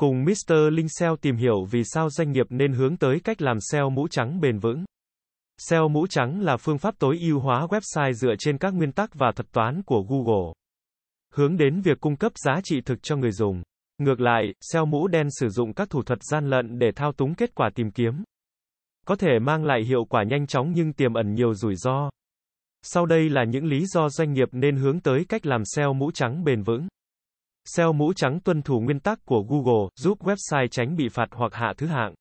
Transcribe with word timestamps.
Cùng 0.00 0.24
Mr. 0.24 0.54
Linh 0.72 0.88
SEO 0.88 1.16
tìm 1.16 1.36
hiểu 1.36 1.64
vì 1.70 1.82
sao 1.84 2.10
doanh 2.10 2.32
nghiệp 2.32 2.46
nên 2.50 2.72
hướng 2.72 2.96
tới 2.96 3.20
cách 3.24 3.42
làm 3.42 3.56
SEO 3.60 3.90
mũ 3.90 4.08
trắng 4.08 4.40
bền 4.40 4.58
vững. 4.58 4.84
SEO 5.58 5.88
mũ 5.88 6.06
trắng 6.06 6.40
là 6.40 6.56
phương 6.56 6.78
pháp 6.78 6.94
tối 6.98 7.18
ưu 7.20 7.40
hóa 7.40 7.66
website 7.66 8.12
dựa 8.12 8.34
trên 8.38 8.58
các 8.58 8.74
nguyên 8.74 8.92
tắc 8.92 9.14
và 9.14 9.32
thuật 9.36 9.52
toán 9.52 9.82
của 9.82 10.02
Google. 10.08 10.52
Hướng 11.34 11.56
đến 11.56 11.80
việc 11.80 12.00
cung 12.00 12.16
cấp 12.16 12.32
giá 12.44 12.60
trị 12.64 12.80
thực 12.80 13.02
cho 13.02 13.16
người 13.16 13.32
dùng. 13.32 13.62
Ngược 13.98 14.20
lại, 14.20 14.42
SEO 14.60 14.86
mũ 14.86 15.08
đen 15.08 15.26
sử 15.40 15.48
dụng 15.48 15.74
các 15.74 15.90
thủ 15.90 16.02
thuật 16.02 16.18
gian 16.22 16.50
lận 16.50 16.78
để 16.78 16.90
thao 16.96 17.12
túng 17.12 17.34
kết 17.34 17.54
quả 17.54 17.70
tìm 17.74 17.90
kiếm. 17.90 18.24
Có 19.06 19.16
thể 19.16 19.38
mang 19.38 19.64
lại 19.64 19.82
hiệu 19.84 20.04
quả 20.04 20.22
nhanh 20.22 20.46
chóng 20.46 20.72
nhưng 20.74 20.92
tiềm 20.92 21.14
ẩn 21.14 21.34
nhiều 21.34 21.54
rủi 21.54 21.74
ro. 21.74 22.10
Sau 22.82 23.06
đây 23.06 23.30
là 23.30 23.44
những 23.44 23.64
lý 23.64 23.86
do 23.86 24.08
doanh 24.08 24.32
nghiệp 24.32 24.48
nên 24.52 24.76
hướng 24.76 25.00
tới 25.00 25.24
cách 25.28 25.46
làm 25.46 25.62
SEO 25.64 25.92
mũ 25.92 26.10
trắng 26.10 26.44
bền 26.44 26.62
vững. 26.62 26.88
SEO 27.64 27.92
mũ 27.92 28.12
trắng 28.12 28.40
tuân 28.40 28.62
thủ 28.62 28.80
nguyên 28.80 29.00
tắc 29.00 29.18
của 29.24 29.44
Google, 29.48 29.88
giúp 29.96 30.18
website 30.22 30.66
tránh 30.70 30.96
bị 30.96 31.08
phạt 31.08 31.28
hoặc 31.32 31.54
hạ 31.54 31.72
thứ 31.76 31.86
hạng. 31.86 32.14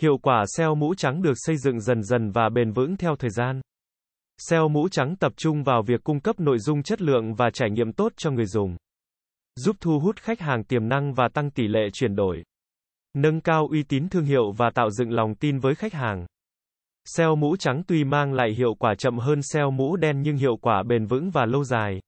Hiệu 0.00 0.18
quả 0.22 0.44
SEO 0.56 0.74
mũ 0.74 0.94
trắng 0.94 1.22
được 1.22 1.34
xây 1.36 1.56
dựng 1.56 1.80
dần 1.80 2.02
dần 2.02 2.30
và 2.30 2.48
bền 2.48 2.72
vững 2.72 2.96
theo 2.96 3.16
thời 3.16 3.30
gian. 3.30 3.60
SEO 4.38 4.68
mũ 4.68 4.88
trắng 4.88 5.16
tập 5.16 5.32
trung 5.36 5.62
vào 5.62 5.82
việc 5.82 6.04
cung 6.04 6.20
cấp 6.20 6.40
nội 6.40 6.58
dung 6.58 6.82
chất 6.82 7.02
lượng 7.02 7.34
và 7.34 7.50
trải 7.50 7.70
nghiệm 7.70 7.92
tốt 7.92 8.12
cho 8.16 8.30
người 8.30 8.46
dùng. 8.46 8.76
Giúp 9.56 9.76
thu 9.80 9.98
hút 9.98 10.20
khách 10.20 10.40
hàng 10.40 10.64
tiềm 10.64 10.88
năng 10.88 11.14
và 11.14 11.28
tăng 11.34 11.50
tỷ 11.50 11.68
lệ 11.68 11.88
chuyển 11.92 12.16
đổi. 12.16 12.42
Nâng 13.14 13.40
cao 13.40 13.68
uy 13.70 13.82
tín 13.82 14.08
thương 14.08 14.24
hiệu 14.24 14.52
và 14.52 14.70
tạo 14.74 14.90
dựng 14.90 15.10
lòng 15.10 15.34
tin 15.34 15.58
với 15.58 15.74
khách 15.74 15.92
hàng. 15.92 16.26
SEO 17.04 17.36
mũ 17.36 17.56
trắng 17.56 17.82
tuy 17.86 18.04
mang 18.04 18.32
lại 18.32 18.50
hiệu 18.56 18.74
quả 18.78 18.94
chậm 18.94 19.18
hơn 19.18 19.40
SEO 19.42 19.70
mũ 19.70 19.96
đen 19.96 20.22
nhưng 20.22 20.36
hiệu 20.36 20.56
quả 20.56 20.82
bền 20.82 21.06
vững 21.06 21.30
và 21.30 21.46
lâu 21.46 21.64
dài. 21.64 22.00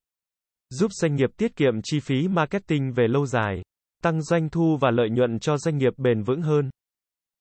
Giúp 0.70 0.92
doanh 0.92 1.14
nghiệp 1.14 1.30
tiết 1.36 1.56
kiệm 1.56 1.82
chi 1.82 2.00
phí 2.00 2.28
marketing 2.28 2.92
về 2.92 3.08
lâu 3.08 3.26
dài, 3.26 3.62
tăng 4.02 4.22
doanh 4.22 4.48
thu 4.48 4.76
và 4.80 4.90
lợi 4.90 5.10
nhuận 5.10 5.38
cho 5.38 5.58
doanh 5.58 5.78
nghiệp 5.78 5.92
bền 5.96 6.22
vững 6.22 6.42
hơn. 6.42 6.70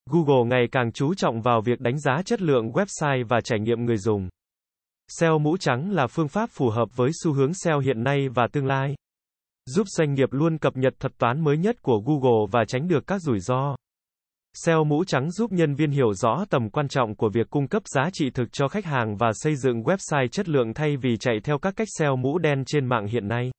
Google 0.10 0.50
ngày 0.50 0.68
càng 0.72 0.92
chú 0.92 1.14
trọng 1.14 1.42
vào 1.42 1.62
việc 1.62 1.80
đánh 1.80 2.00
giá 2.00 2.22
chất 2.26 2.42
lượng 2.42 2.72
website 2.72 3.28
và 3.28 3.42
trải 3.42 3.60
nghiệm 3.60 3.86
người 3.86 3.98
dùng. 3.98 4.30
SEO 5.08 5.40
mũ 5.40 5.58
trắng 5.58 5.92
là 5.92 6.08
phương 6.08 6.28
pháp 6.28 6.50
phù 6.50 6.70
hợp 6.70 6.90
với 6.96 7.12
xu 7.24 7.34
hướng 7.34 7.54
SEO 7.54 7.80
hiện 7.80 8.04
nay 8.04 8.30
và 8.30 8.48
tương 8.52 8.66
lai. 8.66 8.96
Giúp 9.66 9.88
doanh 9.88 10.14
nghiệp 10.14 10.30
luôn 10.32 10.58
cập 10.58 10.78
nhật 10.78 10.94
thuật 11.00 11.18
toán 11.18 11.44
mới 11.44 11.58
nhất 11.58 11.82
của 11.82 12.02
Google 12.06 12.48
và 12.52 12.66
tránh 12.68 12.88
được 12.88 13.08
các 13.08 13.22
rủi 13.22 13.40
ro. 13.40 13.76
SEO 14.54 14.84
mũ 14.84 15.04
trắng 15.04 15.32
giúp 15.32 15.52
nhân 15.52 15.76
viên 15.76 15.92
hiểu 15.92 16.14
rõ 16.14 16.46
tầm 16.50 16.70
quan 16.70 16.88
trọng 16.88 17.16
của 17.16 17.30
việc 17.30 17.50
cung 17.50 17.68
cấp 17.68 17.84
giá 17.86 18.10
trị 18.14 18.30
thực 18.30 18.52
cho 18.52 18.68
khách 18.68 18.86
hàng 18.86 19.18
và 19.18 19.32
xây 19.34 19.56
dựng 19.56 19.82
website 19.82 20.28
chất 20.28 20.50
lượng 20.50 20.74
thay 20.74 20.98
vì 20.98 21.18
chạy 21.18 21.40
theo 21.44 21.58
các 21.58 21.74
cách 21.76 21.88
SEO 21.98 22.16
mũ 22.16 22.38
đen 22.38 22.64
trên 22.66 22.86
mạng 22.86 23.08
hiện 23.08 23.28
nay. 23.28 23.52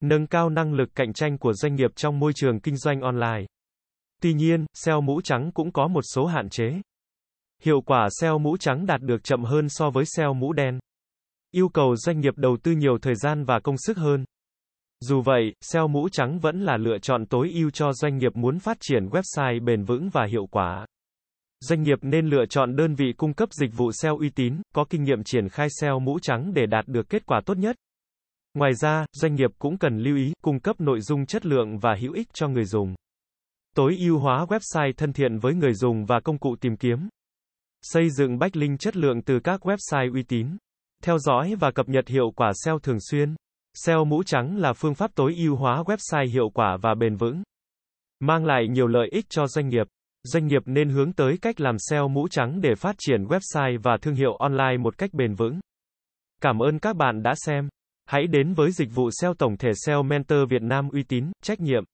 Nâng 0.00 0.26
cao 0.26 0.50
năng 0.50 0.72
lực 0.72 0.88
cạnh 0.94 1.12
tranh 1.12 1.38
của 1.38 1.52
doanh 1.52 1.74
nghiệp 1.74 1.90
trong 1.96 2.18
môi 2.18 2.32
trường 2.32 2.60
kinh 2.60 2.76
doanh 2.76 3.00
online. 3.00 3.46
Tuy 4.22 4.32
nhiên, 4.32 4.66
SEO 4.74 5.00
mũ 5.00 5.20
trắng 5.20 5.50
cũng 5.54 5.72
có 5.72 5.88
một 5.88 6.02
số 6.14 6.26
hạn 6.26 6.48
chế. 6.48 6.80
Hiệu 7.62 7.80
quả 7.80 8.08
SEO 8.20 8.38
mũ 8.38 8.56
trắng 8.56 8.86
đạt 8.86 9.00
được 9.00 9.24
chậm 9.24 9.44
hơn 9.44 9.68
so 9.68 9.90
với 9.90 10.04
SEO 10.16 10.34
mũ 10.34 10.52
đen. 10.52 10.78
Yêu 11.50 11.68
cầu 11.68 11.96
doanh 11.96 12.20
nghiệp 12.20 12.34
đầu 12.36 12.56
tư 12.62 12.72
nhiều 12.72 12.98
thời 13.02 13.14
gian 13.14 13.44
và 13.44 13.60
công 13.60 13.76
sức 13.78 13.96
hơn. 13.96 14.24
Dù 15.04 15.22
vậy, 15.22 15.54
SEO 15.60 15.88
mũ 15.88 16.08
trắng 16.08 16.38
vẫn 16.38 16.60
là 16.60 16.76
lựa 16.76 16.98
chọn 16.98 17.26
tối 17.26 17.50
ưu 17.54 17.70
cho 17.70 17.92
doanh 17.92 18.16
nghiệp 18.18 18.36
muốn 18.36 18.58
phát 18.58 18.76
triển 18.80 19.06
website 19.06 19.64
bền 19.64 19.84
vững 19.84 20.08
và 20.12 20.26
hiệu 20.30 20.46
quả. 20.50 20.86
Doanh 21.60 21.82
nghiệp 21.82 21.98
nên 22.02 22.26
lựa 22.26 22.46
chọn 22.46 22.76
đơn 22.76 22.94
vị 22.94 23.12
cung 23.16 23.34
cấp 23.34 23.48
dịch 23.52 23.70
vụ 23.76 23.92
SEO 23.92 24.18
uy 24.18 24.30
tín, 24.30 24.56
có 24.74 24.84
kinh 24.90 25.02
nghiệm 25.02 25.24
triển 25.24 25.48
khai 25.48 25.68
SEO 25.80 25.98
mũ 25.98 26.18
trắng 26.18 26.52
để 26.54 26.66
đạt 26.66 26.86
được 26.88 27.08
kết 27.08 27.26
quả 27.26 27.40
tốt 27.46 27.58
nhất. 27.58 27.76
Ngoài 28.54 28.74
ra, 28.74 29.06
doanh 29.12 29.34
nghiệp 29.34 29.50
cũng 29.58 29.78
cần 29.78 29.98
lưu 29.98 30.16
ý 30.16 30.32
cung 30.42 30.60
cấp 30.60 30.80
nội 30.80 31.00
dung 31.00 31.26
chất 31.26 31.46
lượng 31.46 31.78
và 31.78 31.94
hữu 32.00 32.12
ích 32.12 32.28
cho 32.34 32.48
người 32.48 32.64
dùng. 32.64 32.94
Tối 33.76 33.96
ưu 34.00 34.18
hóa 34.18 34.44
website 34.44 34.92
thân 34.96 35.12
thiện 35.12 35.38
với 35.38 35.54
người 35.54 35.74
dùng 35.74 36.04
và 36.04 36.20
công 36.20 36.38
cụ 36.38 36.56
tìm 36.60 36.76
kiếm. 36.76 37.08
Xây 37.82 38.10
dựng 38.10 38.38
backlink 38.38 38.80
chất 38.80 38.96
lượng 38.96 39.22
từ 39.22 39.40
các 39.44 39.66
website 39.66 40.14
uy 40.14 40.22
tín. 40.22 40.56
Theo 41.02 41.18
dõi 41.18 41.54
và 41.60 41.70
cập 41.70 41.88
nhật 41.88 42.08
hiệu 42.08 42.30
quả 42.36 42.52
SEO 42.64 42.78
thường 42.78 42.98
xuyên. 43.10 43.34
SEO 43.74 44.04
mũ 44.04 44.22
trắng 44.22 44.56
là 44.56 44.72
phương 44.72 44.94
pháp 44.94 45.10
tối 45.14 45.34
ưu 45.38 45.56
hóa 45.56 45.82
website 45.82 46.30
hiệu 46.30 46.50
quả 46.54 46.76
và 46.82 46.94
bền 46.94 47.16
vững. 47.16 47.42
Mang 48.20 48.44
lại 48.44 48.68
nhiều 48.68 48.86
lợi 48.86 49.08
ích 49.10 49.24
cho 49.28 49.46
doanh 49.46 49.68
nghiệp. 49.68 49.86
Doanh 50.24 50.46
nghiệp 50.46 50.62
nên 50.66 50.88
hướng 50.88 51.12
tới 51.12 51.38
cách 51.42 51.60
làm 51.60 51.76
SEO 51.78 52.08
mũ 52.08 52.28
trắng 52.28 52.60
để 52.60 52.74
phát 52.74 52.96
triển 52.98 53.24
website 53.24 53.78
và 53.82 53.96
thương 54.02 54.14
hiệu 54.14 54.34
online 54.34 54.76
một 54.76 54.98
cách 54.98 55.10
bền 55.12 55.34
vững. 55.34 55.60
Cảm 56.40 56.58
ơn 56.58 56.78
các 56.78 56.96
bạn 56.96 57.22
đã 57.22 57.34
xem. 57.46 57.68
Hãy 58.06 58.26
đến 58.26 58.54
với 58.54 58.70
dịch 58.70 58.88
vụ 58.94 59.10
SEO 59.10 59.34
tổng 59.34 59.56
thể 59.56 59.70
SEO 59.86 60.02
Mentor 60.02 60.38
Việt 60.50 60.62
Nam 60.62 60.88
uy 60.88 61.02
tín, 61.02 61.32
trách 61.42 61.60
nhiệm, 61.60 61.84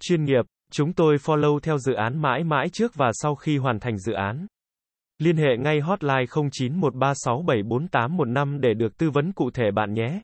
chuyên 0.00 0.24
nghiệp. 0.24 0.44
Chúng 0.72 0.92
tôi 0.92 1.16
follow 1.16 1.58
theo 1.58 1.78
dự 1.78 1.92
án 1.92 2.22
mãi 2.22 2.44
mãi 2.44 2.68
trước 2.72 2.94
và 2.94 3.10
sau 3.12 3.34
khi 3.34 3.58
hoàn 3.58 3.80
thành 3.80 3.98
dự 3.98 4.12
án. 4.12 4.46
Liên 5.18 5.36
hệ 5.36 5.56
ngay 5.58 5.80
hotline 5.80 6.24
0913674815 6.24 8.60
để 8.60 8.74
được 8.74 8.98
tư 8.98 9.10
vấn 9.10 9.32
cụ 9.32 9.50
thể 9.50 9.70
bạn 9.70 9.94
nhé. 9.94 10.20